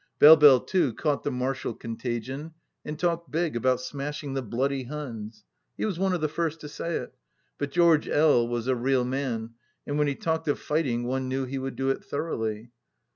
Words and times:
Belle 0.17 0.35
Belle, 0.35 0.61
too, 0.61 0.93
caught 0.93 1.21
the 1.23 1.29
martial 1.29 1.75
contagion, 1.75 2.55
and 2.83 2.97
talked 2.97 3.29
big 3.29 3.55
about" 3.55 3.79
smashing 3.81 4.33
the 4.33 4.41
b 4.41 4.57
y 4.57 4.81
Hims." 4.81 5.43
He 5.77 5.85
was 5.85 5.99
one 5.99 6.11
of 6.13 6.21
the 6.21 6.27
first 6.27 6.59
to 6.61 6.67
say 6.69 6.95
it. 6.95 7.13
But 7.59 7.69
George 7.69 8.09
L. 8.09 8.47
was 8.47 8.65
a 8.65 8.75
real 8.75 9.05
man, 9.05 9.51
and 9.85 9.99
when 9.99 10.07
he 10.07 10.15
talked 10.15 10.47
of 10.47 10.57
fighting 10.57 11.03
one 11.03 11.29
faiew 11.29 11.47
he 11.47 11.59
would 11.59 11.75
do 11.75 11.91
it 11.91 12.03
thoroughly. 12.03 12.71